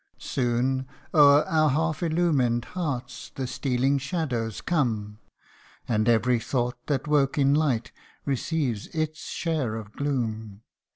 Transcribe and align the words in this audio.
Soon 0.17 0.87
o'er 1.13 1.43
our 1.45 1.69
half 1.69 2.01
illumined 2.01 2.65
hearts 2.73 3.29
the 3.35 3.45
stealing 3.45 3.99
shadows 3.99 4.59
come, 4.59 5.19
And 5.87 6.09
every 6.09 6.39
thought 6.39 6.83
that 6.87 7.07
woke 7.07 7.37
in 7.37 7.53
light 7.53 7.91
receives 8.25 8.87
its 8.95 9.27
share 9.29 9.75
of 9.75 9.91
gloom. 9.91 10.63